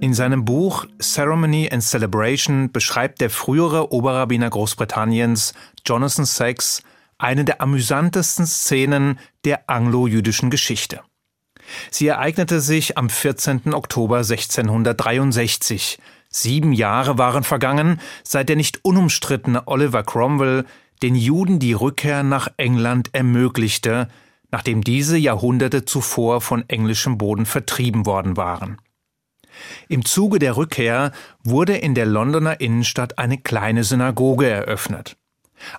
In 0.00 0.14
seinem 0.14 0.44
Buch 0.44 0.86
Ceremony 1.00 1.68
and 1.72 1.82
Celebration 1.82 2.70
beschreibt 2.70 3.20
der 3.20 3.30
frühere 3.30 3.90
Oberrabbiner 3.90 4.50
Großbritanniens 4.50 5.54
Jonathan 5.84 6.24
Sachs 6.24 6.82
eine 7.16 7.44
der 7.44 7.60
amüsantesten 7.60 8.46
Szenen 8.46 9.18
der 9.44 9.68
anglo-jüdischen 9.68 10.50
Geschichte. 10.50 11.00
Sie 11.90 12.06
ereignete 12.06 12.60
sich 12.60 12.96
am 12.96 13.10
14. 13.10 13.74
Oktober 13.74 14.18
1663. 14.18 15.98
Sieben 16.28 16.72
Jahre 16.72 17.18
waren 17.18 17.42
vergangen, 17.42 18.00
seit 18.22 18.50
der 18.50 18.56
nicht 18.56 18.84
unumstrittene 18.84 19.66
Oliver 19.66 20.04
Cromwell 20.04 20.64
den 21.02 21.16
Juden 21.16 21.58
die 21.58 21.72
Rückkehr 21.72 22.22
nach 22.22 22.48
England 22.56 23.10
ermöglichte, 23.14 24.08
nachdem 24.50 24.84
diese 24.84 25.18
Jahrhunderte 25.18 25.86
zuvor 25.86 26.40
von 26.40 26.68
englischem 26.68 27.18
Boden 27.18 27.46
vertrieben 27.46 28.06
worden 28.06 28.36
waren. 28.36 28.78
Im 29.88 30.04
Zuge 30.04 30.38
der 30.38 30.56
Rückkehr 30.56 31.12
wurde 31.44 31.76
in 31.76 31.94
der 31.94 32.06
Londoner 32.06 32.60
Innenstadt 32.60 33.18
eine 33.18 33.38
kleine 33.38 33.84
Synagoge 33.84 34.48
eröffnet. 34.48 35.16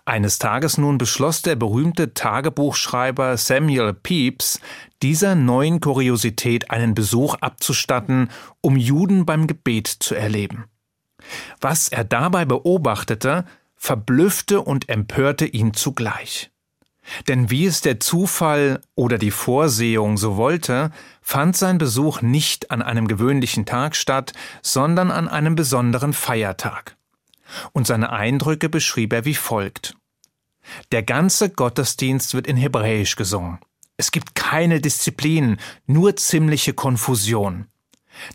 Eines 0.05 0.39
Tages 0.39 0.77
nun 0.77 0.97
beschloss 0.97 1.41
der 1.41 1.55
berühmte 1.55 2.13
Tagebuchschreiber 2.13 3.37
Samuel 3.37 3.93
Pepys, 3.93 4.59
dieser 5.01 5.35
neuen 5.35 5.79
Kuriosität 5.79 6.69
einen 6.69 6.93
Besuch 6.93 7.35
abzustatten, 7.35 8.29
um 8.61 8.75
Juden 8.75 9.25
beim 9.25 9.47
Gebet 9.47 9.87
zu 9.87 10.15
erleben. 10.15 10.65
Was 11.61 11.87
er 11.87 12.03
dabei 12.03 12.45
beobachtete, 12.45 13.45
verblüffte 13.75 14.61
und 14.61 14.89
empörte 14.89 15.45
ihn 15.45 15.73
zugleich. 15.73 16.51
Denn 17.27 17.49
wie 17.49 17.65
es 17.65 17.81
der 17.81 17.99
Zufall 17.99 18.81
oder 18.95 19.17
die 19.17 19.31
Vorsehung 19.31 20.17
so 20.17 20.37
wollte, 20.37 20.91
fand 21.21 21.57
sein 21.57 21.77
Besuch 21.77 22.21
nicht 22.21 22.71
an 22.71 22.81
einem 22.81 23.07
gewöhnlichen 23.07 23.65
Tag 23.65 23.95
statt, 23.95 24.33
sondern 24.61 25.11
an 25.11 25.27
einem 25.27 25.55
besonderen 25.55 26.13
Feiertag. 26.13 26.95
Und 27.71 27.87
seine 27.87 28.11
Eindrücke 28.11 28.69
beschrieb 28.69 29.13
er 29.13 29.25
wie 29.25 29.35
folgt. 29.35 29.95
Der 30.91 31.03
ganze 31.03 31.49
Gottesdienst 31.49 32.33
wird 32.33 32.47
in 32.47 32.57
Hebräisch 32.57 33.15
gesungen. 33.15 33.59
Es 33.97 34.11
gibt 34.11 34.35
keine 34.35 34.79
Disziplin, 34.79 35.57
nur 35.87 36.15
ziemliche 36.15 36.73
Konfusion. 36.73 37.65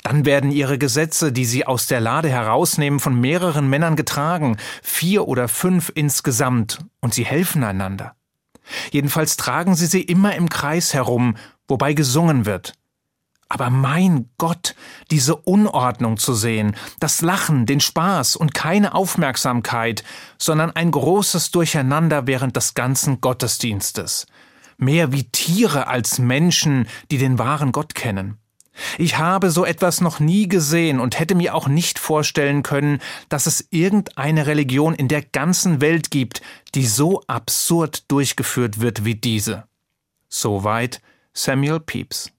Dann 0.03 0.25
werden 0.25 0.51
ihre 0.51 0.79
Gesetze, 0.79 1.33
die 1.33 1.45
sie 1.45 1.67
aus 1.67 1.87
der 1.87 2.01
Lade 2.01 2.29
herausnehmen, 2.29 3.01
von 3.01 3.21
mehreren 3.21 3.69
Männern 3.69 3.97
getragen, 3.97 4.57
vier 4.83 5.29
oder 5.29 5.49
fünf 5.49 5.93
insgesamt, 5.95 6.79
und 7.01 7.15
sie 7.15 7.25
helfen 7.25 7.65
einander. 7.65 8.15
Jedenfalls 8.91 9.37
tragen 9.37 9.75
sie 9.75 9.87
sie 9.87 10.03
immer 10.03 10.35
im 10.35 10.49
Kreis 10.49 10.95
herum, 10.95 11.37
wobei 11.69 11.95
gesungen 11.95 12.47
wird. 12.47 12.75
Aber 13.49 13.71
mein 13.71 14.31
Gott, 14.39 14.75
diese 15.11 15.37
Unordnung 15.37 16.17
zu 16.17 16.35
sehen, 16.35 16.77
das 16.99 17.21
Lachen, 17.21 17.67
den 17.67 17.81
Spaß 17.81 18.37
und 18.37 18.55
keine 18.55 18.95
Aufmerksamkeit, 18.95 20.03
sondern 20.39 20.73
ein 20.73 20.91
großes 20.91 21.51
Durcheinander 21.51 22.27
während 22.27 22.57
des 22.57 22.75
ganzen 22.75 23.21
Gottesdienstes. 23.21 24.27
Mehr 24.77 25.13
wie 25.13 25.25
Tiere 25.25 25.87
als 25.87 26.19
Menschen, 26.19 26.89
die 27.11 27.19
den 27.19 27.39
wahren 27.39 27.71
Gott 27.71 27.95
kennen. 27.95 28.39
Ich 28.99 29.19
habe 29.19 29.51
so 29.51 29.65
etwas 29.65 30.01
noch 30.01 30.21
nie 30.21 30.49
gesehen 30.49 31.01
und 31.01 31.19
hätte 31.19 31.35
mir 31.35 31.55
auch 31.55 31.69
nicht 31.69 31.99
vorstellen 31.99 32.63
können, 32.63 33.01
dass 33.29 33.47
es 33.47 33.67
irgendeine 33.71 34.47
Religion 34.47 34.95
in 34.95 35.09
der 35.09 35.23
ganzen 35.23 35.81
Welt 35.81 36.11
gibt, 36.11 36.43
die 36.75 36.87
so 36.87 37.23
absurd 37.27 38.11
durchgeführt 38.11 38.81
wird 38.81 39.05
wie 39.05 39.15
diese. 39.15 39.65
Soweit 40.29 41.01
Samuel 41.33 41.81
Pepys. 41.81 42.33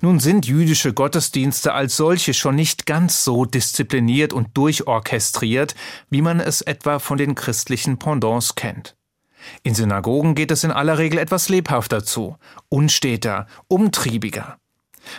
Nun 0.00 0.20
sind 0.20 0.46
jüdische 0.46 0.92
Gottesdienste 0.92 1.72
als 1.72 1.96
solche 1.96 2.32
schon 2.32 2.54
nicht 2.54 2.86
ganz 2.86 3.24
so 3.24 3.44
diszipliniert 3.44 4.32
und 4.32 4.56
durchorchestriert, 4.56 5.74
wie 6.10 6.22
man 6.22 6.38
es 6.38 6.60
etwa 6.60 7.00
von 7.00 7.18
den 7.18 7.34
christlichen 7.34 7.98
Pendants 7.98 8.54
kennt. 8.54 8.94
In 9.64 9.74
Synagogen 9.74 10.36
geht 10.36 10.52
es 10.52 10.62
in 10.62 10.70
aller 10.70 10.98
Regel 10.98 11.18
etwas 11.18 11.48
lebhafter 11.48 12.04
zu, 12.04 12.36
unsteter, 12.68 13.48
umtriebiger 13.66 14.58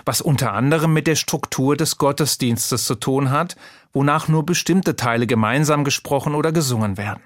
was 0.06 0.22
unter 0.22 0.54
anderem 0.54 0.94
mit 0.94 1.08
der 1.08 1.16
Struktur 1.16 1.76
des 1.76 1.98
Gottesdienstes 1.98 2.86
zu 2.86 2.96
tun 2.96 3.32
hat, 3.32 3.56
wonach 3.94 4.28
nur 4.28 4.46
bestimmte 4.46 4.96
Teile 4.96 5.28
gemeinsam 5.28 5.84
gesprochen 5.84 6.36
oder 6.36 6.52
gesungen 6.52 6.98
werden. 6.98 7.24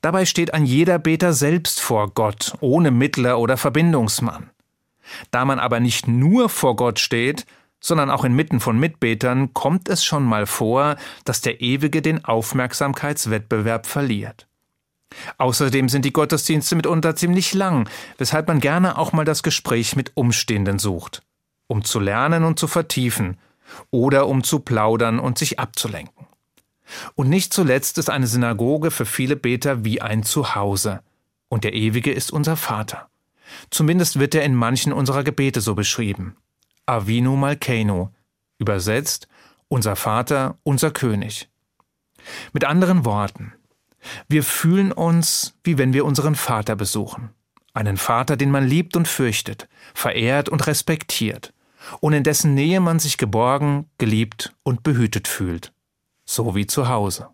Dabei 0.00 0.26
steht 0.26 0.52
ein 0.52 0.66
jeder 0.66 0.98
Beter 0.98 1.32
selbst 1.32 1.80
vor 1.80 2.10
Gott, 2.10 2.54
ohne 2.60 2.90
Mittler 2.90 3.38
oder 3.38 3.56
Verbindungsmann. 3.56 4.50
Da 5.30 5.44
man 5.44 5.58
aber 5.58 5.80
nicht 5.80 6.06
nur 6.06 6.48
vor 6.48 6.76
Gott 6.76 6.98
steht, 6.98 7.46
sondern 7.80 8.10
auch 8.10 8.24
inmitten 8.24 8.60
von 8.60 8.78
Mitbetern, 8.78 9.52
kommt 9.52 9.88
es 9.88 10.04
schon 10.04 10.24
mal 10.24 10.46
vor, 10.46 10.96
dass 11.24 11.42
der 11.42 11.60
Ewige 11.60 12.00
den 12.00 12.24
Aufmerksamkeitswettbewerb 12.24 13.86
verliert. 13.86 14.48
Außerdem 15.38 15.88
sind 15.88 16.04
die 16.04 16.12
Gottesdienste 16.12 16.76
mitunter 16.76 17.14
ziemlich 17.14 17.52
lang, 17.54 17.88
weshalb 18.18 18.48
man 18.48 18.60
gerne 18.60 18.98
auch 18.98 19.12
mal 19.12 19.24
das 19.24 19.42
Gespräch 19.42 19.96
mit 19.96 20.12
Umstehenden 20.14 20.78
sucht 20.78 21.22
um 21.74 21.82
zu 21.82 21.98
lernen 21.98 22.44
und 22.44 22.56
zu 22.56 22.68
vertiefen 22.68 23.36
oder 23.90 24.28
um 24.28 24.44
zu 24.44 24.60
plaudern 24.60 25.18
und 25.18 25.38
sich 25.38 25.58
abzulenken. 25.58 26.26
Und 27.16 27.28
nicht 27.28 27.52
zuletzt 27.52 27.98
ist 27.98 28.10
eine 28.10 28.28
Synagoge 28.28 28.92
für 28.92 29.04
viele 29.04 29.34
Beter 29.34 29.84
wie 29.84 30.00
ein 30.00 30.22
Zuhause. 30.22 31.00
Und 31.48 31.64
der 31.64 31.72
Ewige 31.72 32.12
ist 32.12 32.32
unser 32.32 32.56
Vater. 32.56 33.08
Zumindest 33.70 34.20
wird 34.20 34.36
er 34.36 34.44
in 34.44 34.54
manchen 34.54 34.92
unserer 34.92 35.24
Gebete 35.24 35.60
so 35.60 35.74
beschrieben. 35.74 36.36
Avinu 36.86 37.34
Malkeinu, 37.34 38.10
übersetzt 38.58 39.26
unser 39.66 39.96
Vater, 39.96 40.56
unser 40.62 40.92
König. 40.92 41.48
Mit 42.52 42.64
anderen 42.64 43.04
Worten, 43.04 43.52
wir 44.28 44.44
fühlen 44.44 44.92
uns, 44.92 45.54
wie 45.64 45.76
wenn 45.76 45.92
wir 45.92 46.04
unseren 46.04 46.36
Vater 46.36 46.76
besuchen. 46.76 47.30
Einen 47.72 47.96
Vater, 47.96 48.36
den 48.36 48.52
man 48.52 48.64
liebt 48.64 48.96
und 48.96 49.08
fürchtet, 49.08 49.68
verehrt 49.92 50.48
und 50.48 50.68
respektiert, 50.68 51.53
und 52.00 52.12
in 52.12 52.22
dessen 52.22 52.54
Nähe 52.54 52.80
man 52.80 52.98
sich 52.98 53.18
geborgen, 53.18 53.88
geliebt 53.98 54.54
und 54.62 54.82
behütet 54.82 55.28
fühlt, 55.28 55.72
so 56.24 56.54
wie 56.54 56.66
zu 56.66 56.88
Hause. 56.88 57.28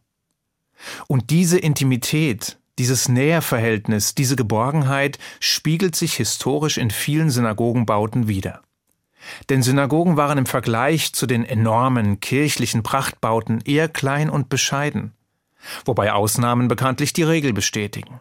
Und 1.07 1.31
diese 1.31 1.59
Intimität, 1.59 2.59
dieses 2.79 3.09
Näherverhältnis, 3.09 4.15
diese 4.15 4.37
Geborgenheit 4.37 5.19
spiegelt 5.39 5.95
sich 5.95 6.15
historisch 6.15 6.79
in 6.79 6.91
vielen 6.91 7.31
Synagogenbauten 7.31 8.29
wider. 8.29 8.63
Denn 9.51 9.63
Synagogen 9.63 10.17
waren 10.17 10.39
im 10.39 10.47
Vergleich 10.47 11.13
zu 11.13 11.27
den 11.27 11.45
enormen 11.45 12.21
kirchlichen 12.21 12.83
Prachtbauten 12.83 13.61
eher 13.61 13.89
klein 13.89 14.31
und 14.31 14.49
bescheiden, 14.49 15.13
wobei 15.85 16.13
Ausnahmen 16.13 16.69
bekanntlich 16.69 17.13
die 17.13 17.23
Regel 17.23 17.53
bestätigen. 17.53 18.21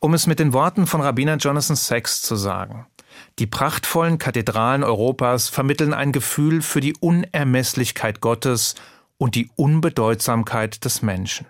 Um 0.00 0.14
es 0.14 0.26
mit 0.26 0.38
den 0.38 0.52
Worten 0.52 0.86
von 0.86 1.00
Rabbiner 1.00 1.36
Jonathan 1.36 1.76
Sachs 1.76 2.22
zu 2.22 2.36
sagen, 2.36 2.86
die 3.38 3.46
prachtvollen 3.46 4.18
Kathedralen 4.18 4.84
Europas 4.84 5.48
vermitteln 5.48 5.94
ein 5.94 6.12
Gefühl 6.12 6.62
für 6.62 6.80
die 6.80 6.94
Unermesslichkeit 6.98 8.20
Gottes 8.20 8.74
und 9.16 9.34
die 9.34 9.50
Unbedeutsamkeit 9.56 10.84
des 10.84 11.02
Menschen. 11.02 11.46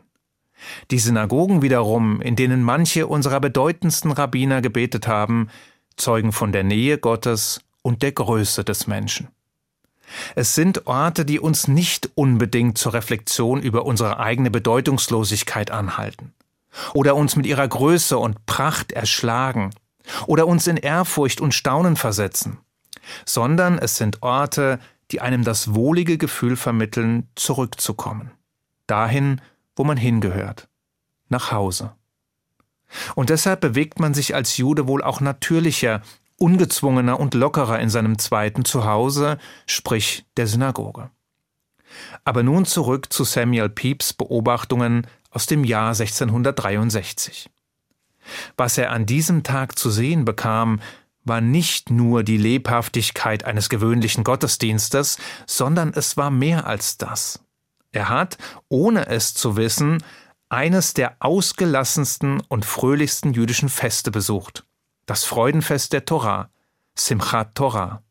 Die 0.91 0.99
Synagogen 0.99 1.63
wiederum, 1.63 2.21
in 2.21 2.37
denen 2.37 2.63
manche 2.63 3.07
unserer 3.07 3.41
bedeutendsten 3.41 4.11
Rabbiner 4.11 4.61
gebetet 4.61 5.07
haben, 5.07 5.49
zeugen 5.97 6.33
von 6.33 6.53
der 6.53 6.65
Nähe 6.65 6.99
Gottes 6.99 7.61
und 7.83 8.03
der 8.03 8.13
Größe 8.13 8.65
des 8.65 8.87
Menschen. 8.87 9.29
Es 10.35 10.55
sind 10.55 10.87
Orte, 10.87 11.25
die 11.25 11.39
uns 11.39 11.69
nicht 11.69 12.11
unbedingt 12.15 12.79
zur 12.79 12.95
Reflexion 12.95 13.61
über 13.61 13.85
unsere 13.85 14.19
eigene 14.19 14.51
Bedeutungslosigkeit 14.51 15.71
anhalten 15.71 16.33
oder 16.95 17.17
uns 17.17 17.37
mit 17.37 17.47
ihrer 17.47 17.67
Größe 17.67 18.19
und 18.19 18.47
Pracht 18.47 18.93
erschlagen 18.93 19.71
oder 20.27 20.47
uns 20.47 20.67
in 20.67 20.77
Ehrfurcht 20.77 21.41
und 21.41 21.55
Staunen 21.55 21.97
versetzen, 21.97 22.59
sondern 23.25 23.79
es 23.79 23.97
sind 23.97 24.23
Orte, 24.23 24.79
die 25.11 25.21
einem 25.21 25.45
das 25.45 25.75
wohlige 25.75 26.19
Gefühl 26.19 26.57
vermitteln, 26.57 27.29
zurückzukommen, 27.35 28.31
dahin, 28.87 29.41
wo 29.77 29.85
man 29.85 29.97
hingehört, 29.97 30.69
nach 31.29 31.53
Hause. 31.53 31.93
Und 33.15 33.31
deshalb 33.31 33.61
bewegt 33.61 34.01
man 34.01 34.15
sich 34.15 34.35
als 34.35 34.57
Jude 34.57 34.87
wohl 34.87 35.03
auch 35.03 35.21
natürlicher, 35.21 36.03
ungezwungener 36.39 37.21
und 37.21 37.35
lockerer 37.35 37.81
in 37.81 37.91
seinem 37.91 38.19
zweiten 38.19 38.65
Zuhause, 38.65 39.39
sprich 39.67 40.27
der 40.37 40.47
Synagoge. 40.47 41.11
Aber 42.25 42.43
nun 42.43 42.65
zurück 42.65 43.13
zu 43.13 43.25
Samuel 43.25 43.69
Pepys 43.69 44.13
Beobachtungen 44.13 45.07
aus 45.31 45.47
dem 45.47 45.65
Jahr 45.65 45.91
1663. 45.91 47.51
Was 48.57 48.79
er 48.79 48.93
an 48.93 49.07
diesem 49.07 49.43
Tag 49.43 49.79
zu 49.79 49.91
sehen 49.91 50.25
bekam, 50.25 50.81
war 51.25 51.41
nicht 51.41 51.91
nur 51.91 52.23
die 52.23 52.37
Lebhaftigkeit 52.37 53.45
eines 53.45 53.69
gewöhnlichen 53.69 54.25
Gottesdienstes, 54.25 55.19
sondern 55.47 55.93
es 55.95 56.17
war 56.17 56.31
mehr 56.31 56.67
als 56.67 56.99
das. 56.99 57.45
Er 57.93 58.09
hat, 58.09 58.39
ohne 58.69 59.07
es 59.07 59.35
zu 59.35 59.57
wissen, 59.57 60.03
eines 60.49 60.95
der 60.95 61.17
ausgelassensten 61.21 62.41
und 62.49 62.65
fröhlichsten 62.65 63.35
jüdischen 63.35 63.69
Feste 63.69 64.11
besucht, 64.11 64.65
das 65.07 65.25
Freudenfest 65.25 65.93
der 65.93 66.05
Torah, 66.05 66.51
Simchat 66.95 67.55
Torah. 67.55 68.03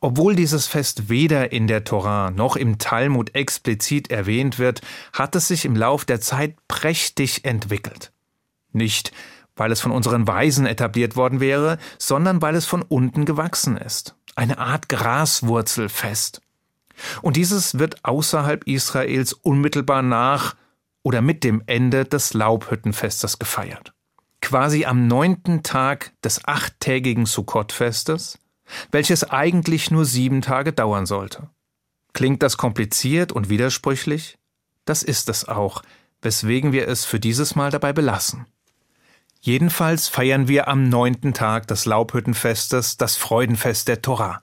Obwohl 0.00 0.34
dieses 0.34 0.66
Fest 0.66 1.08
weder 1.08 1.52
in 1.52 1.66
der 1.66 1.84
Torah 1.84 2.30
noch 2.30 2.56
im 2.56 2.78
Talmud 2.78 3.34
explizit 3.34 4.10
erwähnt 4.10 4.58
wird, 4.58 4.80
hat 5.12 5.36
es 5.36 5.48
sich 5.48 5.64
im 5.64 5.76
Lauf 5.76 6.04
der 6.04 6.20
Zeit 6.20 6.56
prächtig 6.68 7.44
entwickelt. 7.44 8.12
Nicht, 8.72 9.12
weil 9.56 9.72
es 9.72 9.80
von 9.80 9.92
unseren 9.92 10.26
Weisen 10.26 10.66
etabliert 10.66 11.16
worden 11.16 11.40
wäre, 11.40 11.78
sondern 11.98 12.40
weil 12.40 12.54
es 12.54 12.66
von 12.66 12.82
unten 12.82 13.24
gewachsen 13.24 13.76
ist. 13.76 14.14
Eine 14.34 14.58
Art 14.58 14.88
Graswurzelfest. 14.88 16.40
Und 17.22 17.36
dieses 17.36 17.78
wird 17.78 18.04
außerhalb 18.04 18.64
Israels 18.66 19.32
unmittelbar 19.32 20.02
nach 20.02 20.56
oder 21.02 21.22
mit 21.22 21.44
dem 21.44 21.62
Ende 21.66 22.04
des 22.04 22.34
Laubhüttenfestes 22.34 23.38
gefeiert. 23.38 23.92
Quasi 24.40 24.84
am 24.84 25.06
neunten 25.06 25.62
Tag 25.62 26.12
des 26.22 26.46
achttägigen 26.46 27.26
Sukkot-Festes, 27.26 28.38
welches 28.90 29.24
eigentlich 29.24 29.90
nur 29.90 30.04
sieben 30.04 30.42
Tage 30.42 30.72
dauern 30.72 31.06
sollte. 31.06 31.48
Klingt 32.12 32.42
das 32.42 32.56
kompliziert 32.56 33.32
und 33.32 33.48
widersprüchlich? 33.48 34.38
Das 34.84 35.02
ist 35.02 35.28
es 35.28 35.46
auch, 35.46 35.82
weswegen 36.22 36.72
wir 36.72 36.88
es 36.88 37.04
für 37.04 37.20
dieses 37.20 37.54
Mal 37.54 37.70
dabei 37.70 37.92
belassen. 37.92 38.46
Jedenfalls 39.40 40.08
feiern 40.08 40.48
wir 40.48 40.68
am 40.68 40.88
neunten 40.88 41.32
Tag 41.32 41.68
des 41.68 41.84
Laubhüttenfestes 41.84 42.96
das 42.96 43.16
Freudenfest 43.16 43.88
der 43.88 44.02
Torah. 44.02 44.42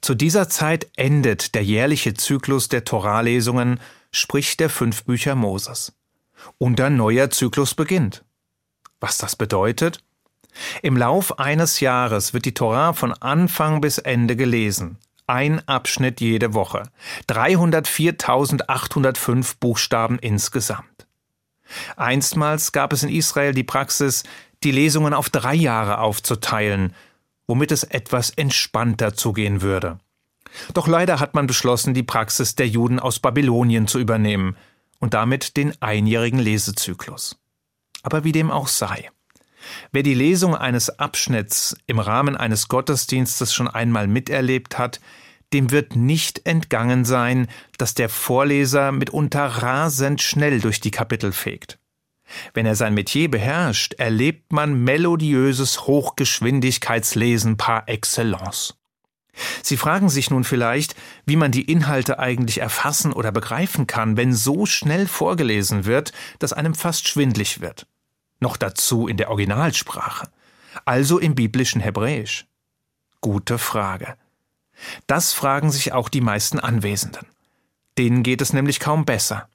Zu 0.00 0.14
dieser 0.14 0.48
Zeit 0.48 0.88
endet 0.96 1.54
der 1.54 1.64
jährliche 1.64 2.14
Zyklus 2.14 2.68
der 2.68 2.84
Torah-Lesungen, 2.84 3.80
sprich 4.12 4.56
der 4.56 4.70
fünf 4.70 5.04
Bücher 5.04 5.34
Moses. 5.34 5.92
Und 6.58 6.80
ein 6.80 6.96
neuer 6.96 7.30
Zyklus 7.30 7.74
beginnt. 7.74 8.24
Was 9.00 9.18
das 9.18 9.36
bedeutet? 9.36 10.03
Im 10.82 10.96
Lauf 10.96 11.38
eines 11.38 11.78
Jahres 11.80 12.34
wird 12.34 12.44
die 12.44 12.54
Torah 12.54 12.92
von 12.92 13.12
Anfang 13.12 13.80
bis 13.80 13.98
Ende 13.98 14.36
gelesen. 14.36 14.98
Ein 15.26 15.66
Abschnitt 15.66 16.20
jede 16.20 16.54
Woche. 16.54 16.84
304.805 17.28 19.54
Buchstaben 19.58 20.18
insgesamt. 20.18 21.06
Einstmals 21.96 22.72
gab 22.72 22.92
es 22.92 23.02
in 23.02 23.08
Israel 23.08 23.54
die 23.54 23.64
Praxis, 23.64 24.24
die 24.62 24.70
Lesungen 24.70 25.14
auf 25.14 25.30
drei 25.30 25.54
Jahre 25.54 25.98
aufzuteilen, 25.98 26.94
womit 27.46 27.72
es 27.72 27.84
etwas 27.84 28.30
entspannter 28.30 29.14
zugehen 29.14 29.62
würde. 29.62 29.98
Doch 30.72 30.86
leider 30.86 31.20
hat 31.20 31.34
man 31.34 31.46
beschlossen, 31.46 31.94
die 31.94 32.02
Praxis 32.02 32.54
der 32.54 32.68
Juden 32.68 33.00
aus 33.00 33.18
Babylonien 33.18 33.86
zu 33.86 33.98
übernehmen 33.98 34.56
und 35.00 35.14
damit 35.14 35.56
den 35.56 35.80
einjährigen 35.82 36.38
Lesezyklus. 36.38 37.36
Aber 38.02 38.24
wie 38.24 38.32
dem 38.32 38.50
auch 38.50 38.68
sei. 38.68 39.10
Wer 39.92 40.02
die 40.02 40.14
Lesung 40.14 40.54
eines 40.54 40.98
Abschnitts 40.98 41.76
im 41.86 41.98
Rahmen 41.98 42.36
eines 42.36 42.68
Gottesdienstes 42.68 43.54
schon 43.54 43.68
einmal 43.68 44.06
miterlebt 44.06 44.78
hat, 44.78 45.00
dem 45.52 45.70
wird 45.70 45.94
nicht 45.94 46.46
entgangen 46.46 47.04
sein, 47.04 47.46
dass 47.78 47.94
der 47.94 48.08
Vorleser 48.08 48.92
mitunter 48.92 49.46
rasend 49.46 50.20
schnell 50.20 50.60
durch 50.60 50.80
die 50.80 50.90
Kapitel 50.90 51.32
fegt. 51.32 51.78
Wenn 52.54 52.66
er 52.66 52.74
sein 52.74 52.94
Metier 52.94 53.30
beherrscht, 53.30 53.94
erlebt 53.94 54.52
man 54.52 54.82
melodiöses 54.82 55.86
Hochgeschwindigkeitslesen 55.86 57.56
par 57.56 57.88
excellence. 57.88 58.74
Sie 59.62 59.76
fragen 59.76 60.08
sich 60.08 60.30
nun 60.30 60.44
vielleicht, 60.44 60.94
wie 61.26 61.36
man 61.36 61.50
die 61.50 61.70
Inhalte 61.70 62.18
eigentlich 62.18 62.58
erfassen 62.58 63.12
oder 63.12 63.32
begreifen 63.32 63.86
kann, 63.86 64.16
wenn 64.16 64.32
so 64.32 64.64
schnell 64.64 65.06
vorgelesen 65.06 65.84
wird, 65.84 66.12
dass 66.38 66.52
einem 66.52 66.74
fast 66.74 67.08
schwindlig 67.08 67.60
wird. 67.60 67.86
Noch 68.44 68.58
dazu 68.58 69.08
in 69.08 69.16
der 69.16 69.30
Originalsprache, 69.30 70.28
also 70.84 71.18
im 71.18 71.34
biblischen 71.34 71.80
Hebräisch. 71.80 72.44
Gute 73.22 73.56
Frage. 73.56 74.16
Das 75.06 75.32
fragen 75.32 75.70
sich 75.70 75.94
auch 75.94 76.10
die 76.10 76.20
meisten 76.20 76.60
Anwesenden. 76.60 77.26
Denen 77.96 78.22
geht 78.22 78.42
es 78.42 78.52
nämlich 78.52 78.80
kaum 78.80 79.06
besser. 79.06 79.48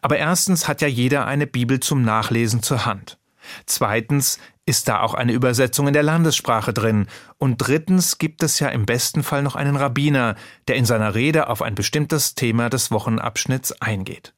Aber 0.00 0.16
erstens 0.16 0.68
hat 0.68 0.80
ja 0.80 0.86
jeder 0.86 1.26
eine 1.26 1.48
Bibel 1.48 1.80
zum 1.80 2.02
Nachlesen 2.02 2.62
zur 2.62 2.86
Hand. 2.86 3.18
Zweitens 3.66 4.38
ist 4.64 4.86
da 4.86 5.00
auch 5.00 5.14
eine 5.14 5.32
Übersetzung 5.32 5.88
in 5.88 5.92
der 5.92 6.04
Landessprache 6.04 6.72
drin. 6.72 7.08
Und 7.36 7.56
drittens 7.56 8.18
gibt 8.18 8.44
es 8.44 8.60
ja 8.60 8.68
im 8.68 8.86
besten 8.86 9.24
Fall 9.24 9.42
noch 9.42 9.56
einen 9.56 9.74
Rabbiner, 9.74 10.36
der 10.68 10.76
in 10.76 10.84
seiner 10.84 11.16
Rede 11.16 11.48
auf 11.48 11.62
ein 11.62 11.74
bestimmtes 11.74 12.36
Thema 12.36 12.70
des 12.70 12.92
Wochenabschnitts 12.92 13.82
eingeht. 13.82 14.34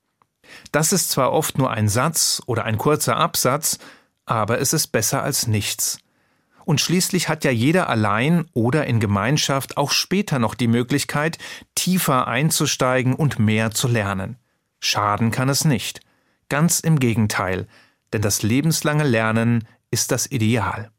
Das 0.73 0.93
ist 0.93 1.11
zwar 1.11 1.33
oft 1.33 1.59
nur 1.59 1.71
ein 1.71 1.89
Satz 1.89 2.43
oder 2.47 2.65
ein 2.65 2.79
kurzer 2.79 3.17
Absatz, 3.17 3.79
aber 4.27 4.61
es 4.61 4.73
ist 4.73 4.89
besser 4.89 5.23
als 5.23 5.47
nichts. 5.47 5.99
Und 6.65 6.81
schließlich 6.81 7.29
hat 7.29 7.45
ja 7.45 7.51
jeder 7.51 7.89
allein 7.89 8.47
oder 8.53 8.87
in 8.87 9.01
Gemeinschaft 9.01 9.77
auch 9.77 9.91
später 9.91 10.39
noch 10.39 10.55
die 10.55 10.69
Möglichkeit, 10.69 11.39
tiefer 11.75 12.29
einzusteigen 12.29 13.15
und 13.15 13.39
mehr 13.39 13.73
zu 13.73 13.89
lernen. 13.89 14.37
Schaden 14.79 15.31
kann 15.33 15.49
es 15.49 15.65
nicht. 15.65 16.01
Ganz 16.49 16.81
im 16.81 17.01
Gegenteil, 17.01 17.67
denn 18.13 18.23
das 18.23 18.43
lebenslange 18.43 19.05
Lernen 19.05 19.67
ist 19.91 20.13
das 20.13 20.31
Ideal. 20.31 20.91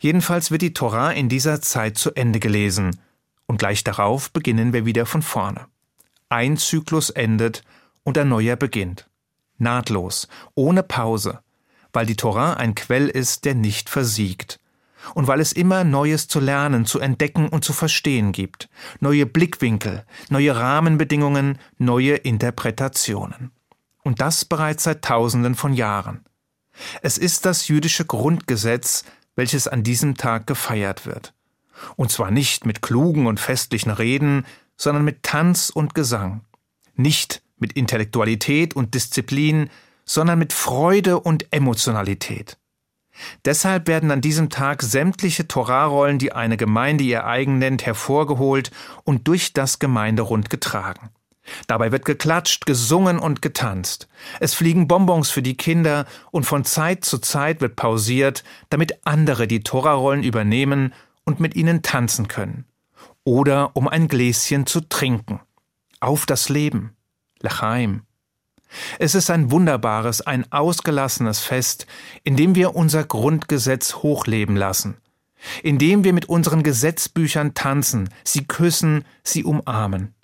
Jedenfalls 0.00 0.50
wird 0.50 0.62
die 0.62 0.74
Torah 0.74 1.12
in 1.12 1.28
dieser 1.28 1.60
Zeit 1.60 1.98
zu 1.98 2.12
Ende 2.14 2.40
gelesen, 2.40 3.00
und 3.46 3.58
gleich 3.58 3.84
darauf 3.84 4.30
beginnen 4.30 4.72
wir 4.72 4.86
wieder 4.86 5.06
von 5.06 5.22
vorne. 5.22 5.66
Ein 6.28 6.56
Zyklus 6.56 7.10
endet 7.10 7.62
und 8.04 8.16
ein 8.16 8.28
neuer 8.28 8.56
beginnt. 8.56 9.08
Nahtlos, 9.58 10.28
ohne 10.54 10.82
Pause, 10.82 11.40
weil 11.92 12.06
die 12.06 12.16
Torah 12.16 12.54
ein 12.54 12.74
Quell 12.74 13.08
ist, 13.08 13.44
der 13.44 13.54
nicht 13.54 13.88
versiegt. 13.88 14.60
Und 15.14 15.26
weil 15.26 15.40
es 15.40 15.52
immer 15.52 15.84
Neues 15.84 16.28
zu 16.28 16.40
lernen, 16.40 16.86
zu 16.86 16.98
entdecken 16.98 17.48
und 17.48 17.64
zu 17.64 17.72
verstehen 17.72 18.32
gibt. 18.32 18.70
Neue 19.00 19.26
Blickwinkel, 19.26 20.04
neue 20.30 20.56
Rahmenbedingungen, 20.56 21.58
neue 21.76 22.14
Interpretationen. 22.14 23.50
Und 24.02 24.20
das 24.20 24.44
bereits 24.44 24.84
seit 24.84 25.02
Tausenden 25.02 25.54
von 25.54 25.74
Jahren. 25.74 26.24
Es 27.02 27.18
ist 27.18 27.44
das 27.46 27.68
jüdische 27.68 28.04
Grundgesetz, 28.04 29.04
welches 29.36 29.68
an 29.68 29.82
diesem 29.82 30.16
Tag 30.16 30.46
gefeiert 30.46 31.06
wird. 31.06 31.34
Und 31.96 32.10
zwar 32.10 32.30
nicht 32.30 32.66
mit 32.66 32.82
klugen 32.82 33.26
und 33.26 33.40
festlichen 33.40 33.90
Reden, 33.90 34.46
sondern 34.76 35.04
mit 35.04 35.22
Tanz 35.22 35.70
und 35.70 35.94
Gesang. 35.94 36.42
Nicht 36.94 37.42
mit 37.58 37.72
Intellektualität 37.74 38.74
und 38.74 38.94
Disziplin, 38.94 39.70
sondern 40.04 40.38
mit 40.38 40.52
Freude 40.52 41.20
und 41.20 41.52
Emotionalität. 41.52 42.58
Deshalb 43.44 43.86
werden 43.86 44.10
an 44.10 44.20
diesem 44.20 44.50
Tag 44.50 44.82
sämtliche 44.82 45.46
Torarollen, 45.46 46.18
die 46.18 46.32
eine 46.32 46.56
Gemeinde 46.56 47.04
ihr 47.04 47.26
eigen 47.26 47.58
nennt, 47.58 47.86
hervorgeholt 47.86 48.70
und 49.04 49.28
durch 49.28 49.52
das 49.52 49.78
Gemeinderund 49.78 50.50
getragen. 50.50 51.10
Dabei 51.66 51.92
wird 51.92 52.04
geklatscht, 52.04 52.64
gesungen 52.66 53.18
und 53.18 53.42
getanzt. 53.42 54.08
Es 54.40 54.54
fliegen 54.54 54.88
Bonbons 54.88 55.30
für 55.30 55.42
die 55.42 55.56
Kinder 55.56 56.06
und 56.30 56.44
von 56.44 56.64
Zeit 56.64 57.04
zu 57.04 57.18
Zeit 57.18 57.60
wird 57.60 57.76
pausiert, 57.76 58.44
damit 58.70 59.06
andere 59.06 59.46
die 59.46 59.60
Torarollen 59.60 60.22
übernehmen 60.22 60.94
und 61.24 61.40
mit 61.40 61.54
ihnen 61.54 61.82
tanzen 61.82 62.28
können. 62.28 62.64
Oder 63.24 63.76
um 63.76 63.88
ein 63.88 64.08
Gläschen 64.08 64.66
zu 64.66 64.80
trinken. 64.80 65.40
Auf 66.00 66.26
das 66.26 66.48
Leben. 66.48 66.96
Lachaim. 67.44 68.02
Es 68.98 69.14
ist 69.14 69.30
ein 69.30 69.50
wunderbares, 69.50 70.22
ein 70.22 70.50
ausgelassenes 70.50 71.40
Fest, 71.40 71.86
in 72.24 72.36
dem 72.36 72.54
wir 72.54 72.74
unser 72.74 73.04
Grundgesetz 73.04 73.96
hochleben 73.96 74.56
lassen, 74.56 74.96
in 75.62 75.78
dem 75.78 76.04
wir 76.04 76.12
mit 76.14 76.24
unseren 76.24 76.62
Gesetzbüchern 76.62 77.52
tanzen, 77.54 78.08
sie 78.24 78.46
küssen, 78.46 79.04
sie 79.22 79.44
umarmen. 79.44 80.14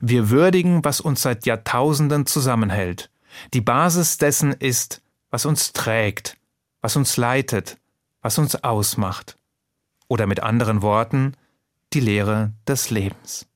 Wir 0.00 0.30
würdigen, 0.30 0.84
was 0.84 1.00
uns 1.00 1.22
seit 1.22 1.44
Jahrtausenden 1.44 2.24
zusammenhält. 2.24 3.10
Die 3.52 3.60
Basis 3.60 4.16
dessen 4.16 4.52
ist, 4.52 5.02
was 5.30 5.44
uns 5.44 5.72
trägt, 5.74 6.38
was 6.80 6.96
uns 6.96 7.16
leitet, 7.18 7.76
was 8.22 8.38
uns 8.38 8.64
ausmacht. 8.64 9.36
Oder 10.08 10.26
mit 10.26 10.40
anderen 10.40 10.80
Worten, 10.80 11.34
die 11.92 12.00
Lehre 12.00 12.52
des 12.66 12.88
Lebens. 12.88 13.46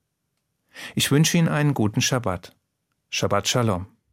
Ich 0.94 1.10
wünsche 1.10 1.38
Ihnen 1.38 1.48
einen 1.48 1.74
guten 1.74 2.02
Schabbat. 2.02 2.54
Shabbat 3.12 3.44
Shalom. 3.44 3.91